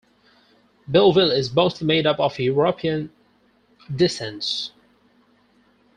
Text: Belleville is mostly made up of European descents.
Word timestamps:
Belleville 0.87 1.29
is 1.29 1.53
mostly 1.53 1.85
made 1.85 2.07
up 2.07 2.19
of 2.19 2.39
European 2.39 3.11
descents. 3.95 4.71